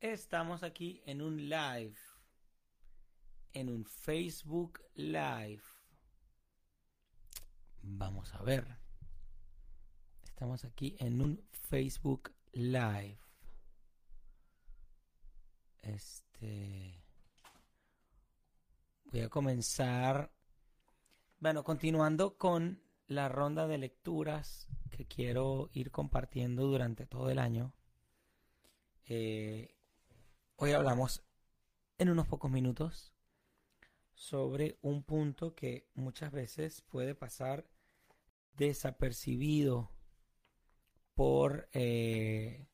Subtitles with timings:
[0.00, 1.94] Estamos aquí en un live,
[3.52, 5.60] en un Facebook Live.
[7.82, 8.78] Vamos a ver.
[10.22, 13.18] Estamos aquí en un Facebook Live.
[15.82, 17.04] Este.
[19.04, 20.32] Voy a comenzar.
[21.40, 27.74] Bueno, continuando con la ronda de lecturas que quiero ir compartiendo durante todo el año.
[29.04, 29.76] Eh,
[30.62, 31.22] hoy hablamos
[31.96, 33.14] en unos pocos minutos
[34.12, 37.66] sobre un punto que muchas veces puede pasar
[38.58, 39.90] desapercibido
[41.14, 42.66] por eh,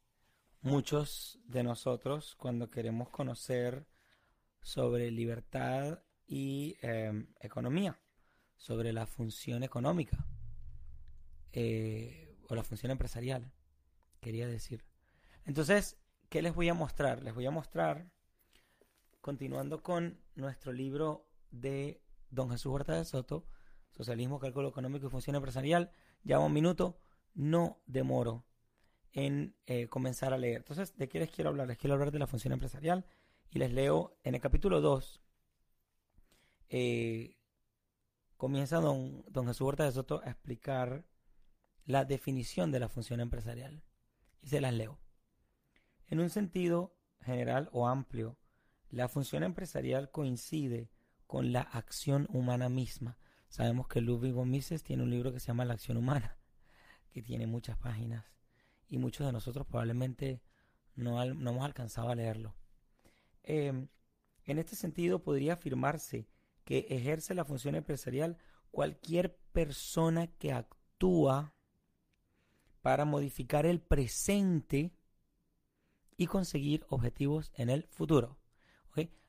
[0.62, 3.86] muchos de nosotros cuando queremos conocer
[4.62, 8.00] sobre libertad y em, economía,
[8.56, 10.26] sobre la función económica
[11.52, 13.52] eh, o la función empresarial,
[14.20, 14.84] quería decir.
[15.44, 15.96] Entonces,
[16.36, 17.22] ¿qué les voy a mostrar?
[17.22, 18.10] Les voy a mostrar,
[19.22, 23.46] continuando con nuestro libro de don Jesús Huerta de Soto,
[23.90, 25.90] Socialismo, Cálculo Económico y Función Empresarial,
[26.24, 27.00] ya un minuto,
[27.32, 28.44] no demoro
[29.14, 30.58] en eh, comenzar a leer.
[30.58, 31.68] Entonces, ¿de qué les quiero hablar?
[31.68, 33.06] Les quiero hablar de la función empresarial
[33.48, 35.22] y les leo en el capítulo 2.
[36.68, 37.38] Eh,
[38.36, 41.06] comienza don, don Jesús Huerta de Soto a explicar
[41.86, 43.82] la definición de la función empresarial.
[44.42, 44.98] Y se las leo.
[46.08, 48.38] En un sentido general o amplio,
[48.90, 50.90] la función empresarial coincide
[51.26, 53.18] con la acción humana misma.
[53.48, 56.38] Sabemos que Ludwig von Mises tiene un libro que se llama La acción humana,
[57.10, 58.24] que tiene muchas páginas
[58.88, 60.42] y muchos de nosotros probablemente
[60.94, 62.54] no, hemos alcanzado a leerlo.
[63.42, 63.88] Em,
[64.44, 66.28] en este sentido, podría afirmarse
[66.64, 68.38] que ejerce la función empresarial
[68.70, 71.54] cualquier persona que actúa
[72.80, 74.95] para modificar el presente
[76.16, 78.38] y conseguir objetivos en el futuro.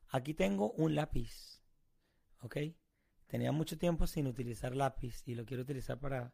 [0.09, 1.61] Aquí tengo un lápiz.
[3.27, 6.33] Tenía mucho tiempo sin utilizar lápiz y lo quiero utilizar para,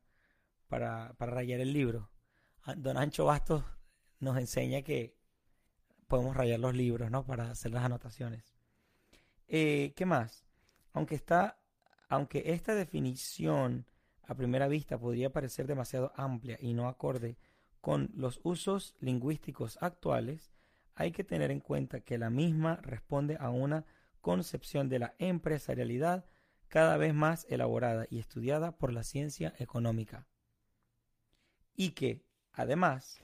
[0.67, 2.11] para, para rayar el libro.
[2.61, 3.63] Ah, don Ancho Bastos
[4.19, 5.17] nos enseña que
[6.07, 7.25] podemos rayar los libros, ¿no?
[7.25, 8.53] Para hacer las anotaciones.
[9.47, 10.45] Eh, ¿Qué más?
[10.91, 11.59] Aunque está,
[12.09, 13.87] aunque esta definición
[14.21, 17.37] a primera vista podría parecer demasiado amplia y no acorde
[17.83, 20.53] con los usos lingüísticos actuales,
[20.95, 23.83] hay que tener en cuenta que la misma responde a una
[24.21, 26.23] concepción de la empresarialidad
[26.69, 30.25] cada vez más elaborada y estudiada por la ciencia económica,
[31.75, 32.23] y que,
[32.53, 33.21] además,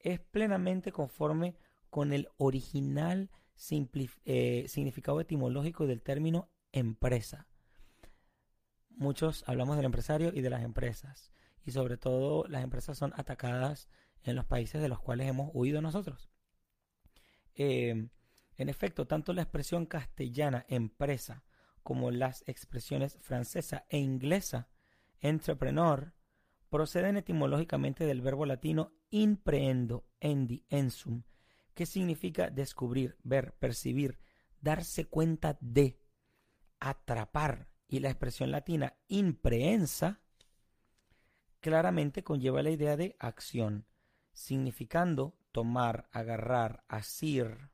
[0.00, 1.54] es plenamente conforme
[1.88, 3.30] con el original
[4.24, 7.46] eh, significado etimológico del término empresa.
[8.88, 11.30] Muchos hablamos del empresario y de las empresas,
[11.64, 13.88] y sobre todo las empresas son atacadas
[14.22, 16.30] en los países de los cuales hemos huido nosotros.
[17.54, 18.08] Eh,
[18.56, 21.44] en efecto, tanto la expresión castellana empresa
[21.82, 24.68] como las expresiones francesa e inglesa
[25.20, 26.14] entrepreneur
[26.68, 31.24] proceden etimológicamente del verbo latino imprehendo, endi, ensum,
[31.74, 34.20] que significa descubrir, ver, percibir,
[34.60, 36.00] darse cuenta de,
[36.78, 40.20] atrapar, y la expresión latina imprehensa
[41.60, 43.86] claramente conlleva la idea de acción,
[44.32, 47.70] significando tomar, agarrar, asir.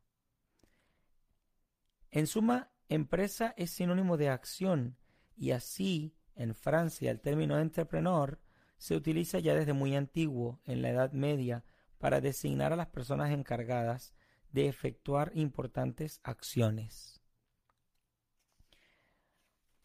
[2.10, 4.96] En suma, empresa es sinónimo de acción
[5.36, 8.40] y así en Francia el término entrepreneur
[8.78, 11.64] se utiliza ya desde muy antiguo, en la Edad Media,
[11.98, 14.14] para designar a las personas encargadas
[14.52, 17.22] de efectuar importantes acciones.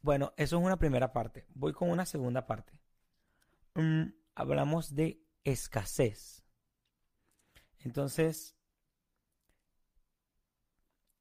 [0.02, 1.46] Bueno, eso es una primera parte.
[1.54, 2.81] Voy con una segunda parte.
[3.76, 6.44] Mm, hablamos de escasez.
[7.80, 8.56] Entonces,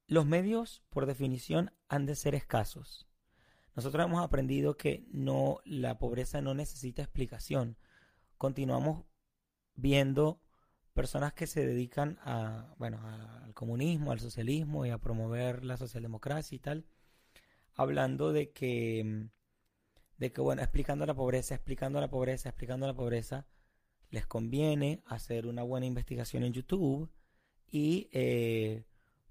[0.06, 3.08] los medios, por definición, han de ser escasos.
[3.74, 7.78] Nosotros hemos aprendido que no, la pobreza no necesita explicación.
[8.36, 9.04] Continuamos
[9.74, 10.40] viendo
[10.92, 16.56] personas que se dedican a, bueno, al comunismo, al socialismo y a promover la socialdemocracia
[16.56, 16.84] y tal,
[17.74, 19.28] hablando de que,
[20.20, 23.46] de que, bueno, explicando la pobreza, explicando la pobreza, explicando la pobreza,
[24.10, 27.10] les conviene hacer una buena investigación en YouTube
[27.70, 28.84] y eh,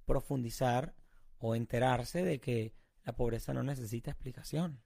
[0.06, 0.96] profundizar
[1.38, 4.82] o enterarse de que la pobreza no necesita explicación.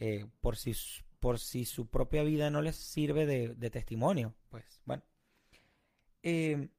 [0.00, 0.72] Eh, por, si,
[1.20, 5.02] por si su propia vida no les sirve de, testimonio, pues bueno.
[6.22, 6.70] Eh,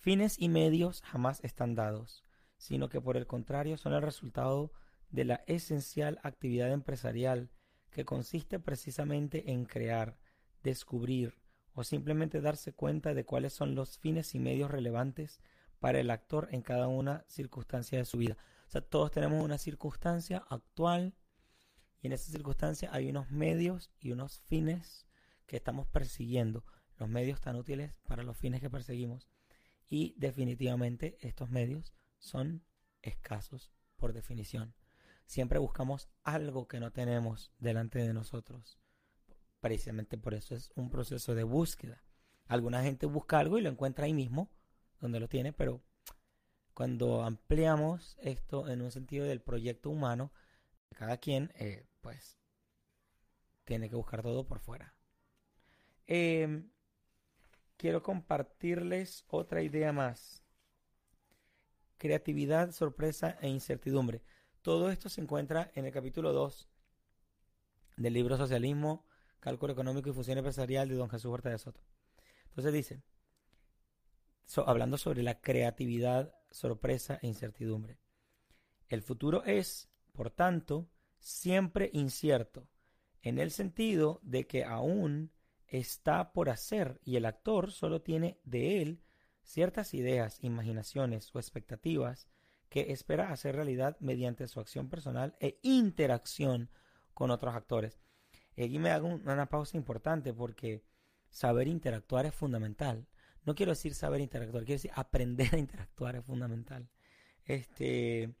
[0.00, 2.24] fines y medios jamás están dados,
[2.56, 4.72] sino que por el contrario son el resultado
[5.10, 7.50] de la esencial actividad empresarial
[7.90, 10.18] que consiste precisamente en crear,
[10.62, 11.38] descubrir
[11.72, 15.40] o simplemente darse cuenta de cuáles son los fines y medios relevantes
[15.78, 18.36] para el actor en cada una circunstancia de su vida.
[18.66, 21.14] O sea, todos tenemos una circunstancia actual
[22.00, 25.06] y en esa circunstancia hay unos medios y unos fines
[25.46, 26.64] que estamos persiguiendo.
[26.96, 29.28] Los medios tan útiles para los fines que perseguimos.
[29.88, 32.64] Y definitivamente estos medios son
[33.02, 34.74] escasos por definición.
[35.28, 38.78] Siempre buscamos algo que no tenemos delante de nosotros.
[39.60, 42.02] Precisamente por eso es un proceso de búsqueda.
[42.46, 44.50] Alguna gente busca algo y lo encuentra ahí mismo,
[45.00, 45.82] donde lo tiene, pero
[46.72, 50.32] cuando ampliamos esto en un sentido del proyecto humano,
[50.96, 52.38] cada quien, eh, pues,
[53.64, 54.94] tiene que buscar todo por fuera.
[56.06, 56.70] Em,
[57.76, 60.42] quiero compartirles otra idea más.
[61.98, 64.22] Creatividad, sorpresa e incertidumbre.
[64.62, 66.68] Todo esto se encuentra en el capítulo 2
[67.96, 69.06] del libro Socialismo,
[69.38, 71.80] Cálculo Económico y Fusión Empresarial de don Jesús Huerta de Soto.
[72.48, 73.02] Entonces dice,
[74.66, 77.98] hablando sobre la creatividad, sorpresa e incertidumbre.
[78.88, 80.90] El futuro es, por tanto,
[81.20, 82.68] siempre incierto,
[83.22, 85.30] en el sentido de que aún
[85.68, 89.02] está por hacer y el actor solo tiene de él
[89.42, 92.28] ciertas ideas, imaginaciones o expectativas
[92.68, 96.70] que espera hacer realidad mediante su acción personal e interacción
[97.14, 98.00] con otros actores.
[98.56, 100.84] Y aquí me hago una pausa importante porque
[101.30, 103.06] saber interactuar es fundamental.
[103.44, 106.88] No quiero decir saber interactuar, quiero decir aprender a interactuar es fundamental.
[107.44, 108.34] Este,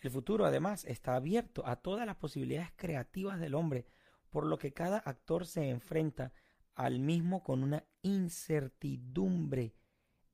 [0.00, 3.86] el futuro además está abierto a todas las posibilidades creativas del hombre,
[4.30, 6.32] por lo que cada actor se enfrenta
[6.74, 9.74] al mismo con una incertidumbre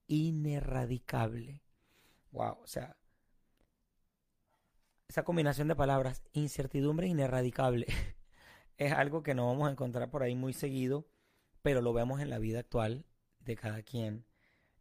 [0.07, 1.63] ineradicable.
[2.31, 2.97] Wow, o sea,
[5.09, 7.87] esa combinación de palabras, incertidumbre ineradicable,
[8.77, 11.07] es algo que no vamos a encontrar por ahí muy seguido
[11.67, 13.05] pero lo vemos en la vida actual
[13.41, 14.25] de cada quien,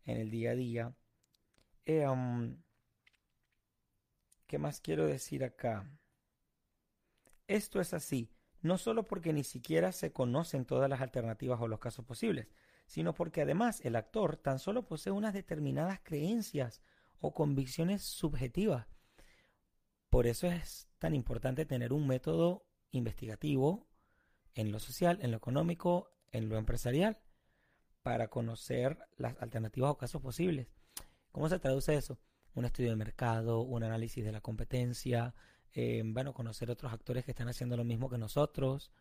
[0.03, 0.95] en el día a día.
[1.83, 2.05] Eh,
[4.45, 5.89] ¿Qué más quiero decir acá?
[7.47, 8.29] Esto es así,
[8.61, 12.49] no solo porque ni siquiera se conocen todas las alternativas o los casos posibles,
[12.85, 16.83] sino porque además el actor tan solo posee unas determinadas creencias
[17.19, 18.94] o convicciones subjetivas.
[20.15, 23.85] Por eso es tan importante tener un método investigativo
[24.53, 27.19] en lo social, en lo económico, en lo empresarial
[28.01, 30.69] para conocer las alternativas o casos posibles.
[31.33, 32.17] ¿Cómo se traduce eso?
[32.53, 35.35] Un estudio de mercado, un análisis de la competencia,
[35.73, 38.93] eh, bueno, conocer otros actores que están haciendo lo mismo que nosotros,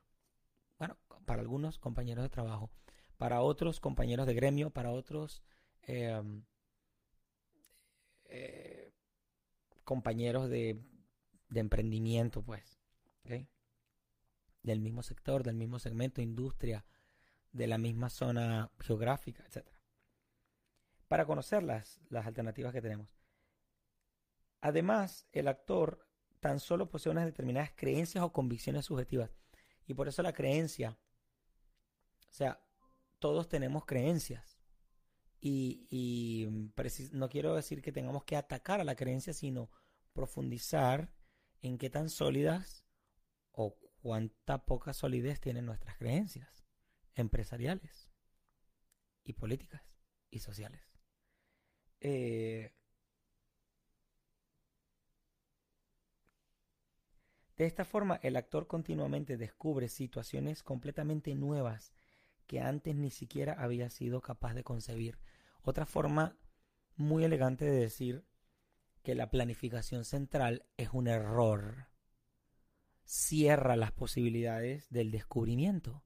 [0.81, 2.73] bueno, para algunos compañeros de trabajo,
[3.19, 5.45] para otros compañeros de gremio, para otros
[5.83, 6.43] em,
[8.25, 8.93] eh,
[9.85, 10.83] compañeros de,
[11.55, 12.81] de, emprendimiento, pues,
[14.63, 16.85] del mismo sector, del mismo segmento, industria,
[17.53, 19.67] de la misma zona geográfica, etc.
[21.07, 23.09] Para conocer las, las alternativas que tenemos.
[24.61, 26.07] Además, el actor
[26.41, 29.31] tan solo posee unas determinadas creencias o convicciones subjetivas.
[29.87, 30.99] Y por eso la creencia,
[32.29, 32.61] o sea,
[33.19, 34.59] todos tenemos creencias.
[35.41, 36.73] Y, y
[37.13, 39.71] no quiero decir que tengamos que atacar a la creencia, sino
[40.15, 41.14] profundizar
[41.65, 42.85] en qué tan sólidas
[43.51, 46.67] o cuánta poca solidez tienen nuestras creencias
[47.15, 48.11] empresariales
[49.25, 49.83] y políticas
[50.31, 50.83] y sociales.
[52.01, 52.75] Eh,
[57.57, 61.95] de esta forma, el actor continuamente descubre situaciones completamente nuevas
[62.47, 65.19] que antes ni siquiera había sido capaz de concebir.
[65.63, 66.37] Otra forma
[66.97, 68.27] muy elegante de decir
[69.05, 71.87] que la planificación central es un error.
[73.05, 76.03] Cierra las posibilidades del descubrimiento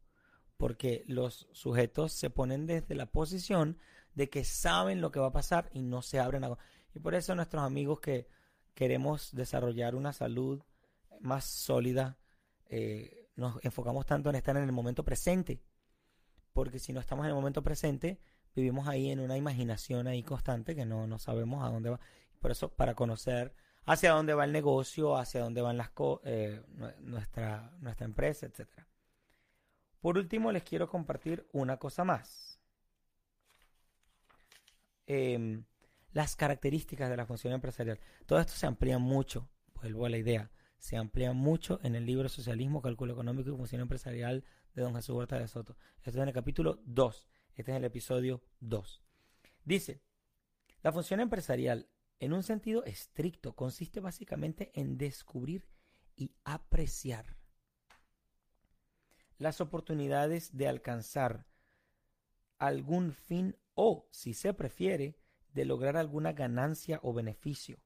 [0.58, 3.78] porque los sujetos se ponen desde la posición
[4.14, 6.58] de que saben lo que va a pasar y no se abren a...
[6.92, 8.28] Y por eso nuestros amigos que
[8.74, 10.60] queremos desarrollar una salud
[11.20, 12.18] más sólida,
[12.66, 15.62] eh, nos enfocamos tanto en estar en el momento presente,
[16.52, 18.20] porque si no estamos en el momento presente,
[18.54, 22.00] vivimos ahí en una imaginación ahí constante que no, no sabemos a dónde va.
[22.40, 23.54] Por eso, para conocer
[23.84, 25.90] hacia dónde va el negocio, hacia dónde van las
[26.24, 26.62] eh,
[27.00, 28.86] nuestra, nuestra empresa, etcétera.
[30.00, 32.60] Por último, les quiero compartir una cosa más.
[35.06, 35.64] Em,
[36.12, 37.98] las características de la función empresarial.
[38.26, 42.28] Todo esto se amplía mucho, vuelvo a la idea, se amplía mucho en el libro
[42.28, 45.76] Socialismo, Cálculo Económico y Función Empresarial de don Jesús Huerta de Soto.
[45.98, 49.02] Esto es en el capítulo 2, este es el episodio 2.
[49.64, 50.02] Dice,
[50.82, 51.88] la función empresarial,
[52.20, 55.68] en un sentido estricto, consiste básicamente en descubrir
[56.16, 57.36] y apreciar
[59.38, 61.46] las oportunidades de alcanzar
[62.58, 65.16] algún fin o, si se prefiere,
[65.52, 67.78] de lograr alguna ganancia o beneficio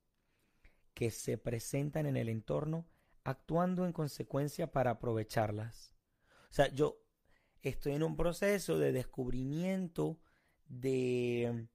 [0.94, 2.88] que se presentan en el entorno,
[3.24, 5.94] actuando en consecuencia para aprovecharlas.
[6.50, 7.02] O sea, yo
[7.62, 10.20] estoy en un proceso de descubrimiento
[10.66, 11.68] de,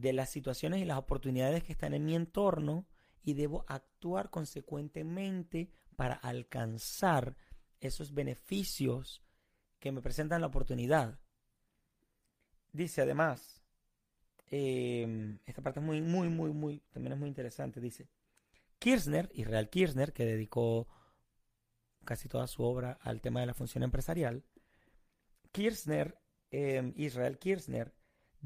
[0.00, 2.86] de las situaciones y las oportunidades que están en mi entorno
[3.22, 7.36] y debo actuar consecuentemente para alcanzar
[7.80, 9.22] esos beneficios
[9.78, 11.18] que me presentan la oportunidad.
[12.72, 13.62] Dice además,
[14.48, 17.80] em, esta parte es muy, muy, muy, muy, también es muy interesante.
[17.80, 18.08] Dice,
[18.78, 20.88] Kirchner, Israel Kirchner, que dedicó
[22.04, 24.44] casi toda su obra al tema de la función empresarial,
[25.52, 26.18] Kirchner,
[26.50, 27.95] em, Israel Kirchner,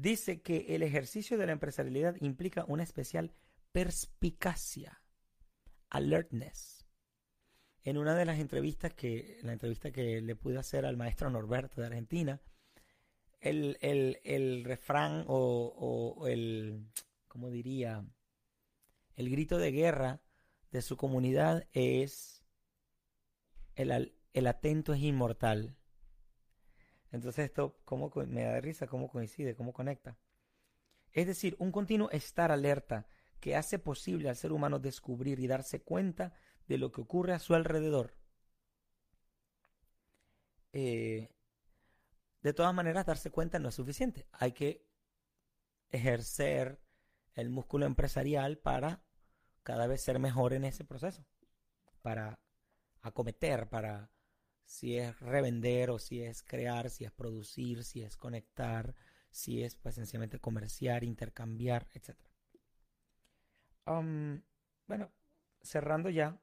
[0.01, 3.33] dice que el ejercicio de la empresarialidad implica una especial
[3.71, 5.01] perspicacia,
[5.89, 6.85] alertness.
[7.83, 11.81] En una de las entrevistas que, la entrevista que le pude hacer al maestro Norberto
[11.81, 12.41] de Argentina,
[13.39, 16.87] el, el, refrán o, el,
[17.27, 18.05] ¿cómo diría?
[19.15, 20.21] El grito de guerra
[20.71, 22.43] de su comunidad es
[23.75, 25.75] el, el atento es inmortal.
[27.11, 30.17] Entonces esto ¿cómo, me da risa cómo coincide, cómo conecta.
[31.11, 33.07] Es decir, un continuo estar alerta
[33.39, 36.33] que hace posible al ser humano descubrir y darse cuenta
[36.67, 38.15] de lo que ocurre a su alrededor.
[40.73, 41.29] Eh,
[42.41, 44.25] de todas maneras, darse cuenta no es suficiente.
[44.31, 44.85] Hay que
[45.89, 46.79] ejercer
[47.33, 49.03] el músculo empresarial para
[49.63, 51.25] cada vez ser mejor en ese proceso,
[52.01, 52.39] para
[53.01, 54.09] acometer, para
[54.65, 58.95] si es revender o si es crear, si es producir, si es conectar,
[59.29, 62.17] si es pues, sencillamente comerciar, intercambiar, etc.
[64.87, 65.11] bueno,
[65.61, 66.39] cerrando ya,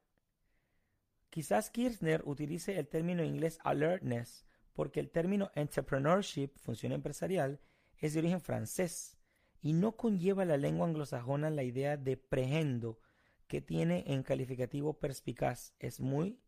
[1.29, 7.59] quizás Kirchner utilice el término inglés alertness porque el término entrepreneurship, función empresarial,
[7.97, 9.17] es de origen francés
[9.61, 12.99] y no conlleva la lengua anglosajona la idea de prehendo
[13.47, 15.73] que tiene en calificativo perspicaz.
[15.79, 16.39] Es muy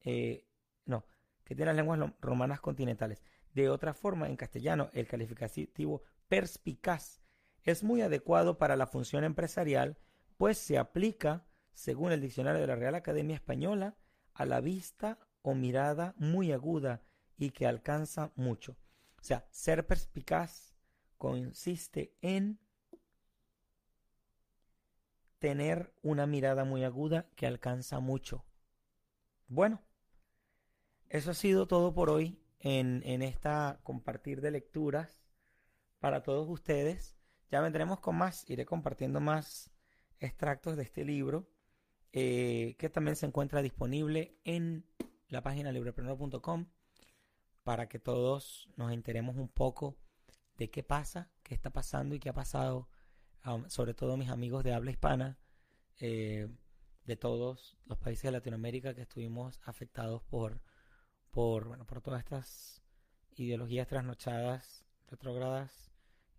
[0.00, 0.48] eh,
[1.44, 3.22] que tiene las lenguas romanas continentales.
[3.54, 7.20] De otra forma, en castellano, el calificativo perspicaz
[7.62, 9.98] es muy adecuado para la función empresarial,
[10.36, 13.96] pues se aplica, según el diccionario de la Real Academia Española,
[14.34, 17.02] a la vista o mirada muy aguda
[17.36, 18.76] y que alcanza mucho.
[19.20, 20.74] O sea, ser perspicaz
[21.18, 22.58] consiste en
[25.38, 28.44] tener una mirada muy aguda que alcanza mucho.
[29.48, 29.82] Bueno,
[31.12, 35.20] eso ha sido todo por hoy en, esta compartir de lecturas
[35.98, 37.18] para todos ustedes.
[37.50, 39.70] Ya vendremos con más, iré compartiendo más
[40.20, 41.50] extractos de este libro
[42.12, 44.86] eh, que también se encuentra disponible en
[45.28, 46.70] la página librepreneur.com
[47.62, 49.98] para que todos nos enteremos un poco
[50.56, 52.88] de qué pasa, qué está pasando y qué ha pasado,
[53.44, 55.38] um, sobre todo mis amigos de habla hispana,
[55.98, 56.48] eh,
[57.04, 60.62] de todos los países de Latinoamérica que estuvimos afectados por
[61.32, 62.82] por, bueno, por todas estas
[63.34, 65.90] ideologías trasnochadas, retrógradas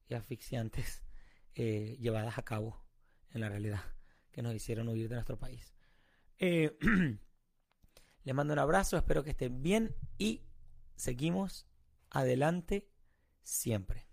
[0.07, 1.03] y asfixiantes
[1.55, 2.85] eh, llevadas a cabo
[3.31, 3.81] en la realidad
[4.31, 5.75] que nos hicieron huir de nuestro país.
[6.37, 6.77] Eh,
[8.23, 10.45] les mando un abrazo, espero que estén bien y
[10.95, 11.67] seguimos
[12.09, 12.87] adelante
[13.41, 14.12] siempre.